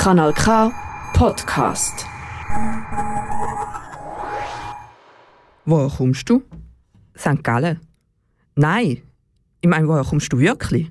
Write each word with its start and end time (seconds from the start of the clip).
Kanal 0.00 0.32
K 0.32 0.72
Podcast. 1.12 2.06
Woher 5.66 5.90
kommst 5.94 6.26
du? 6.30 6.42
St. 7.14 7.44
Gallen. 7.44 7.80
Nein, 8.54 9.02
ich 9.60 9.68
meine, 9.68 9.86
woher 9.86 10.04
kommst 10.04 10.32
du 10.32 10.38
wirklich? 10.38 10.90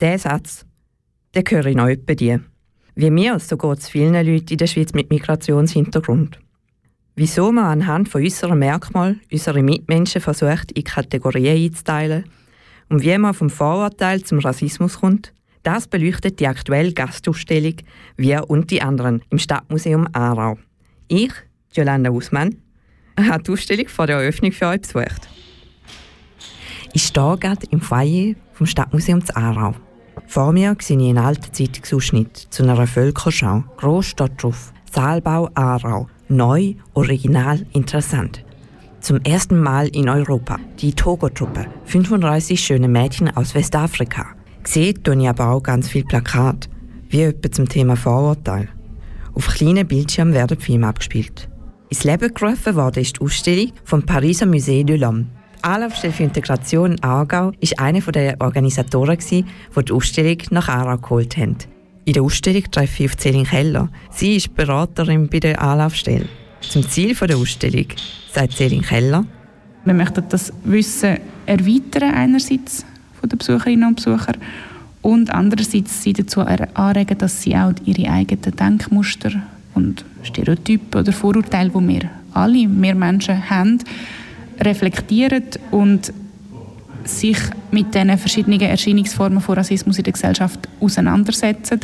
Der 0.00 0.18
Satz, 0.18 0.66
den 1.36 1.44
höre 1.48 1.66
ich 1.66 1.76
noch 1.76 1.86
etwa 1.86 2.14
die. 2.16 2.40
Wie 2.96 3.10
mir, 3.12 3.38
so 3.38 3.56
geht 3.56 3.78
es 3.78 3.88
vielen 3.88 4.14
Leuten 4.14 4.48
in 4.50 4.58
der 4.58 4.66
Schweiz 4.66 4.92
mit 4.94 5.10
Migrationshintergrund. 5.10 6.40
Wieso 7.14 7.52
man 7.52 7.66
anhand 7.66 8.08
von 8.08 8.20
unseren 8.20 8.58
Merkmalen 8.58 9.20
unsere 9.30 9.62
Mitmenschen 9.62 10.20
versucht, 10.20 10.72
in 10.72 10.82
Kategorien 10.82 11.66
einzuteilen 11.66 12.24
und 12.88 13.00
wie 13.00 13.16
man 13.16 13.32
vom 13.32 13.48
Vorurteil 13.48 14.24
zum 14.24 14.40
Rassismus 14.40 14.98
kommt, 14.98 15.32
das 15.68 15.86
beleuchtet 15.86 16.40
die 16.40 16.46
aktuelle 16.46 16.94
Gastausstellung 16.94 17.74
«Wir 18.16 18.48
und 18.48 18.70
die 18.70 18.80
anderen» 18.80 19.20
im 19.28 19.38
Stadtmuseum 19.38 20.08
Aarau. 20.14 20.56
Ich, 21.08 21.32
Jolanda 21.74 22.08
Usmann, 22.08 22.56
habe 23.20 23.42
die 23.42 23.52
Ausstellung 23.52 23.86
vor 23.88 24.06
der 24.06 24.16
Eröffnung 24.16 24.50
für 24.50 24.68
euch 24.68 24.80
besucht. 24.80 25.28
Ich 26.94 27.02
stehe 27.02 27.36
gerade 27.36 27.66
im 27.70 27.82
Foyer 27.82 28.34
vom 28.54 28.66
Stadtmuseum 28.66 29.22
Aarau. 29.34 29.74
Vor 30.26 30.52
mir 30.52 30.74
sehe 30.80 30.96
ich 30.96 31.10
einen 31.10 31.18
alten 31.18 31.52
Zeitungsausschnitt 31.52 32.34
zu 32.48 32.62
einer 32.62 32.86
Völkerschau. 32.86 33.62
Groß 33.76 34.06
steht 34.06 34.42
drauf 34.42 34.72
«Saalbau 34.90 35.50
Aarau», 35.52 36.08
Neu, 36.30 36.76
original, 36.94 37.66
interessant. 37.74 38.42
Zum 39.00 39.20
ersten 39.20 39.60
Mal 39.60 39.88
in 39.88 40.08
Europa. 40.08 40.56
Die 40.80 40.94
Togo-Truppe. 40.94 41.66
35 41.84 42.58
schöne 42.58 42.88
Mädchen 42.88 43.34
aus 43.36 43.54
Westafrika. 43.54 44.37
Tue 44.64 45.22
ich 45.22 45.28
aber 45.28 45.48
auch 45.48 45.62
ganz 45.62 45.88
viel 45.88 46.04
Plakat. 46.04 46.68
Wie 47.08 47.22
etwa 47.22 47.50
zum 47.50 47.68
Thema 47.68 47.96
Vorurteil. 47.96 48.68
Auf 49.34 49.46
kleinen 49.48 49.86
Bildschirmen 49.86 50.34
werden 50.34 50.58
Filme 50.58 50.86
abgespielt. 50.88 51.48
Ins 51.90 52.04
Leben 52.04 52.34
gerufen 52.34 52.74
wurde 52.74 53.00
ist 53.00 53.18
die 53.18 53.24
Ausstellung 53.24 53.72
vom 53.84 54.02
Pariser 54.02 54.46
Musée 54.46 54.84
de 54.84 54.98
l'Homme. 54.98 55.24
Die 55.58 55.64
Anlaufstelle 55.64 56.12
für 56.12 56.24
Integration 56.24 57.00
Aargau 57.00 57.52
war 57.52 57.78
einer 57.78 58.00
der 58.00 58.36
Organisatoren, 58.40 59.18
die 59.30 59.44
die 59.84 59.92
Ausstellung 59.92 60.38
nach 60.50 60.68
Aarau 60.68 60.98
geholt 60.98 61.36
haben. 61.36 61.56
In 62.04 62.12
der 62.12 62.22
Ausstellung 62.22 62.64
treffe 62.70 63.04
ich 63.04 63.10
auf 63.10 63.16
Celine 63.16 63.44
Keller. 63.44 63.88
Sie 64.10 64.36
ist 64.36 64.54
Beraterin 64.54 65.28
bei 65.28 65.40
der 65.40 65.60
Anlaufstelle. 65.62 66.28
Zum 66.60 66.88
Ziel 66.88 67.14
der 67.14 67.36
Ausstellung 67.36 67.86
sagt 68.32 68.52
Celine 68.52 68.82
Keller. 68.82 69.24
Wir 69.84 69.94
möchten 69.94 70.24
das 70.28 70.52
Wissen 70.64 71.18
erweitern 71.46 72.14
einerseits 72.14 72.84
den 73.28 73.38
Besucherinnen 73.38 73.88
und 73.88 73.96
Besuchern 73.96 74.36
und 75.02 75.32
andererseits 75.32 76.02
sie 76.02 76.12
dazu 76.12 76.40
anregen, 76.40 77.18
dass 77.18 77.42
sie 77.42 77.56
auch 77.56 77.72
ihre 77.84 78.10
eigenen 78.10 78.56
Denkmuster 78.56 79.30
und 79.74 80.04
Stereotype 80.22 80.98
oder 80.98 81.12
Vorurteile, 81.12 81.70
die 81.70 81.88
wir 81.88 82.10
alle, 82.34 82.68
wir 82.68 82.94
Menschen 82.94 83.48
haben, 83.48 83.78
reflektieren 84.60 85.44
und 85.70 86.12
sich 87.04 87.38
mit 87.70 87.94
diesen 87.94 88.18
verschiedenen 88.18 88.60
Erscheinungsformen 88.60 89.40
von 89.40 89.56
Rassismus 89.56 89.98
in 89.98 90.04
der 90.04 90.12
Gesellschaft 90.12 90.68
auseinandersetzen, 90.80 91.80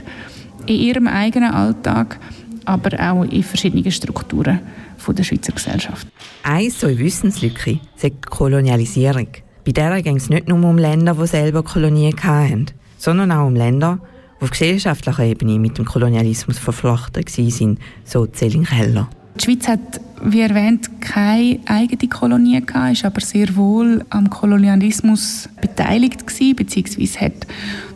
in 0.66 0.76
ihrem 0.76 1.06
eigenen 1.06 1.52
Alltag, 1.52 2.18
aber 2.64 2.98
auch 3.00 3.24
in 3.24 3.42
verschiedenen 3.42 3.90
Strukturen 3.90 4.60
von 4.98 5.14
der 5.14 5.22
Schweizer 5.22 5.52
Gesellschaft. 5.52 6.06
Eine 6.42 6.70
solche 6.70 6.98
Wissenslücke 6.98 7.80
ist 7.94 8.02
die 8.02 8.10
Kolonialisierung. 8.10 9.28
Bei 9.64 9.72
der 9.72 10.02
ging 10.02 10.16
es 10.16 10.28
nicht 10.28 10.48
nur 10.48 10.62
um 10.62 10.76
Länder, 10.76 11.14
die 11.14 11.26
selber 11.26 11.62
Kolonien 11.62 12.14
hatten, 12.22 12.66
sondern 12.98 13.32
auch 13.32 13.46
um 13.46 13.56
Länder, 13.56 13.98
die 14.38 14.44
auf 14.44 14.50
gesellschaftlicher 14.50 15.24
Ebene 15.24 15.58
mit 15.58 15.78
dem 15.78 15.86
Kolonialismus 15.86 16.58
verflochten 16.58 17.24
waren, 17.24 17.78
so 18.04 18.26
Celine 18.26 18.64
Keller. 18.64 19.08
Die 19.36 19.44
Schweiz 19.44 19.66
hat, 19.66 20.00
wie 20.22 20.42
erwähnt, 20.42 21.00
keine 21.00 21.60
eigene 21.66 22.08
Kolonie 22.08 22.60
gehabt, 22.64 22.92
ist 22.92 23.04
aber 23.06 23.20
sehr 23.20 23.56
wohl 23.56 24.04
am 24.10 24.28
Kolonialismus 24.28 25.48
beteiligt 25.60 26.26
gewesen, 26.26 26.56
beziehungsweise 26.56 27.20
hat 27.20 27.46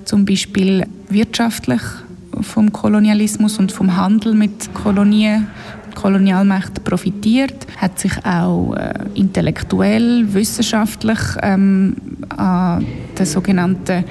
zum 0.04 0.24
Beispiel 0.24 0.86
wirtschaftlich 1.10 1.82
vom 2.40 2.72
Kolonialismus 2.72 3.58
und 3.58 3.72
vom 3.72 3.94
Handel 3.94 4.34
mit 4.34 4.72
Kolonien 4.72 5.48
Kolonialmächten 6.00 6.84
profitiert, 6.84 7.66
hat 7.76 7.98
sich 7.98 8.12
auch 8.24 8.74
äh, 8.74 8.94
intellektuell, 9.14 10.32
wissenschaftlich 10.32 11.18
ähm, 11.42 11.96
an 12.36 12.86
den 13.18 13.26
sogenannten 13.26 14.04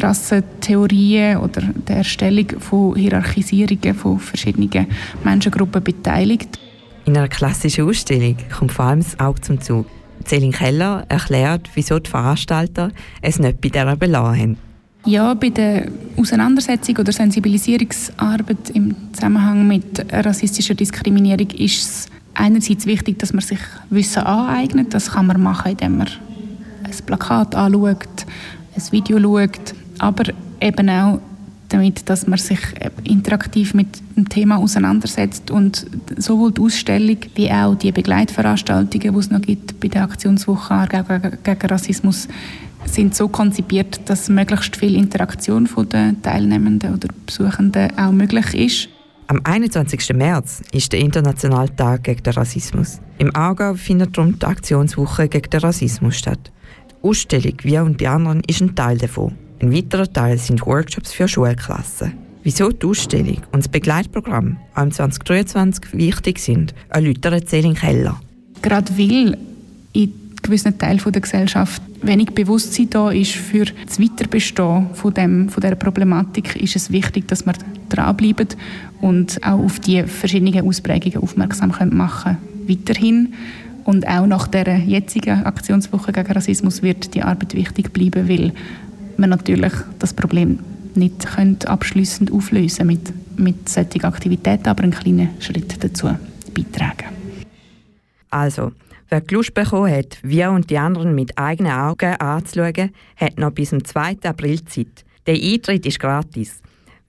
Rassentheorien 0.00 1.38
oder 1.38 1.62
der 1.86 1.98
Erstellung 1.98 2.48
von 2.58 2.96
Hierarchisierungen 2.96 3.94
von 3.94 4.18
verschiedenen 4.18 4.86
Menschengruppen 5.22 5.82
beteiligt. 5.82 6.58
In 7.04 7.16
einer 7.16 7.28
klassischen 7.28 7.88
Ausstellung 7.88 8.36
kommt 8.56 8.72
vor 8.72 8.86
allem 8.86 9.00
das 9.00 9.18
Auge 9.20 9.40
zum 9.40 9.60
Zug. 9.60 9.86
Celine 10.26 10.52
Keller 10.52 11.04
erklärt, 11.08 11.70
wieso 11.74 12.00
die 12.00 12.10
Veranstalter 12.10 12.90
es 13.22 13.38
nicht 13.38 13.60
bei 13.60 13.68
dieser 13.68 13.96
belassen 13.96 14.40
haben. 14.40 14.56
Ja, 15.06 15.34
bei 15.34 15.48
der 15.48 15.86
Auseinandersetzung 16.18 16.96
oder 16.98 17.12
Sensibilisierungsarbeit 17.12 18.70
im 18.74 18.94
Zusammenhang 19.12 19.66
mit 19.66 20.04
rassistischer 20.12 20.74
Diskriminierung 20.74 21.50
ist 21.50 21.82
es 21.82 22.06
einerseits 22.34 22.86
wichtig, 22.86 23.18
dass 23.18 23.32
man 23.32 23.42
sich 23.42 23.60
Wissen 23.90 24.22
aneignet. 24.22 24.94
Das 24.94 25.12
kann 25.12 25.26
man 25.26 25.42
machen, 25.42 25.72
indem 25.72 25.98
man 25.98 26.08
ein 26.84 27.06
Plakat 27.06 27.54
anschaut, 27.54 28.26
ein 28.76 28.92
Video 28.92 29.20
schaut, 29.20 29.74
aber 29.98 30.24
eben 30.60 30.90
auch 30.90 31.20
damit, 31.68 32.08
dass 32.08 32.26
man 32.26 32.38
sich 32.38 32.60
interaktiv 33.04 33.74
mit 33.74 33.88
dem 34.16 34.28
Thema 34.28 34.56
auseinandersetzt 34.58 35.50
und 35.50 35.86
sowohl 36.16 36.52
die 36.52 36.62
Ausstellung 36.62 37.18
wie 37.34 37.50
auch 37.50 37.74
die 37.74 37.92
Begleitveranstaltungen, 37.92 39.12
die 39.12 39.18
es 39.18 39.30
noch 39.30 39.42
gibt 39.42 39.78
bei 39.80 39.88
der 39.88 40.04
Aktionswoche 40.04 40.88
gegen, 40.88 41.38
gegen 41.42 41.66
Rassismus, 41.66 42.28
sind 42.88 43.14
so 43.14 43.28
konzipiert, 43.28 44.00
dass 44.06 44.28
möglichst 44.28 44.76
viel 44.76 44.96
Interaktion 44.96 45.66
von 45.66 45.88
den 45.88 46.20
Teilnehmenden 46.22 46.94
oder 46.94 47.08
Besuchenden 47.26 47.96
auch 47.98 48.12
möglich 48.12 48.54
ist. 48.54 48.88
Am 49.28 49.40
21. 49.44 50.14
März 50.14 50.62
ist 50.72 50.92
der 50.92 51.00
Internationale 51.00 51.74
Tag 51.76 52.04
gegen 52.04 52.22
den 52.22 52.32
Rassismus. 52.32 53.00
Im 53.18 53.34
Aargau 53.36 53.74
findet 53.74 54.16
darum 54.16 54.38
die 54.38 54.46
Aktionswoche 54.46 55.28
gegen 55.28 55.50
den 55.50 55.60
Rassismus 55.60 56.16
statt. 56.16 56.50
Die 56.90 57.06
Ausstellung 57.06 57.54
«Wir 57.62 57.82
und 57.84 58.00
die 58.00 58.08
anderen» 58.08 58.42
ist 58.46 58.62
ein 58.62 58.74
Teil 58.74 58.96
davon. 58.96 59.34
Ein 59.60 59.72
weiterer 59.72 60.10
Teil 60.10 60.38
sind 60.38 60.64
Workshops 60.64 61.12
für 61.12 61.28
Schulklassen. 61.28 62.14
Wieso 62.42 62.70
die 62.70 62.86
Ausstellung 62.86 63.42
und 63.52 63.64
das 63.64 63.68
Begleitprogramm 63.68 64.56
am 64.72 64.90
2023 64.90 65.92
wichtig 65.92 66.38
sind, 66.38 66.74
erläutert 66.88 67.48
Celine 67.48 67.74
Keller. 67.74 68.18
Gerade 68.62 68.96
weil 68.96 69.36
in 69.92 70.12
gewissen 70.48 70.78
Teilen 70.78 71.00
der 71.04 71.20
Gesellschaft 71.20 71.82
wenig 72.02 72.30
Bewusstsein 72.30 72.90
da 72.90 73.10
ist 73.10 73.32
für 73.32 73.64
das 73.86 74.00
Weiterbestehen 74.00 74.94
von, 74.94 75.14
dem, 75.14 75.48
von 75.48 75.60
dieser 75.60 75.76
Problematik, 75.76 76.56
ist 76.56 76.76
es 76.76 76.90
wichtig, 76.90 77.28
dass 77.28 77.46
wir 77.46 77.54
dranbleiben 77.88 78.48
und 79.00 79.42
auch 79.44 79.58
auf 79.58 79.78
die 79.80 80.02
verschiedenen 80.04 80.66
Ausprägungen 80.66 81.22
aufmerksam 81.22 81.72
machen 81.90 82.36
können. 82.36 82.68
Weiterhin 82.68 83.34
und 83.84 84.06
auch 84.06 84.26
nach 84.26 84.48
der 84.48 84.78
jetzigen 84.78 85.44
Aktionswoche 85.44 86.12
gegen 86.12 86.32
Rassismus 86.32 86.82
wird 86.82 87.14
die 87.14 87.22
Arbeit 87.22 87.54
wichtig 87.54 87.92
bleiben, 87.92 88.28
weil 88.28 88.52
man 89.16 89.30
natürlich 89.30 89.72
das 89.98 90.12
Problem 90.12 90.58
nicht 90.94 91.26
abschließend 91.66 92.32
auflösen 92.32 92.86
mit, 92.86 93.12
mit 93.38 93.68
solchen 93.68 94.04
Aktivitäten, 94.04 94.68
aber 94.68 94.82
einen 94.82 94.92
kleinen 94.92 95.30
Schritt 95.40 95.82
dazu 95.82 96.10
beitragen. 96.54 97.06
Also, 98.30 98.72
wer 99.08 99.20
die 99.20 99.34
Lust 99.34 99.54
bekommen 99.54 99.92
hat, 99.92 100.18
wir 100.22 100.50
und 100.50 100.70
die 100.70 100.78
anderen 100.78 101.14
mit 101.14 101.38
eigenen 101.38 101.72
Augen 101.72 102.16
anzuschauen, 102.16 102.90
hat 103.16 103.38
noch 103.38 103.52
bis 103.52 103.70
zum 103.70 103.84
2. 103.84 104.18
April 104.24 104.64
Zeit. 104.64 105.04
Der 105.26 105.34
Eintritt 105.34 105.86
ist 105.86 106.00
gratis. 106.00 106.60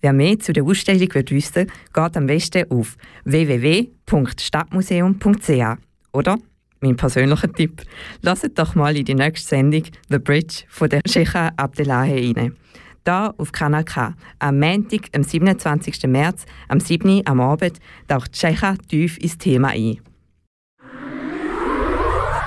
Wer 0.02 0.14
mehr 0.14 0.40
zu 0.40 0.54
der 0.54 0.64
Ausstellung 0.64 1.14
will 1.14 1.26
wissen 1.30 1.70
geht 1.94 2.18
am 2.18 2.28
besten 2.28 2.72
auf 2.72 2.96
www.stadtmuseum.ch 3.26 5.78
oder 6.14 6.38
mein 6.82 6.96
persönlicher 6.96 7.52
Tipp. 7.52 7.82
Lasst 8.22 8.50
doch 8.56 8.76
mal 8.76 8.96
in 8.96 9.04
die 9.04 9.16
nächste 9.16 9.50
Sendung 9.50 9.84
«The 10.10 10.20
Bridge» 10.20 10.64
von 10.70 10.88
der 10.90 11.02
Sheikha 11.06 11.52
Abdelahi 11.58 12.32
rein. 12.32 12.56
Da 13.04 13.34
auf 13.38 13.52
Kanal 13.52 13.84
K. 13.84 14.16
Am 14.40 14.60
Montag, 14.60 15.10
am 15.14 15.24
27. 15.24 16.08
März, 16.08 16.46
am 16.68 16.80
7. 16.80 17.24
am 17.26 17.42
Abend, 17.42 17.80
taucht 18.08 18.38
Sheikha 18.38 18.76
tief 18.88 19.18
ins 19.18 19.38
Thema 19.38 19.68
ein. 19.70 20.00